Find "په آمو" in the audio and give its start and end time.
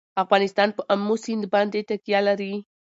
0.77-1.15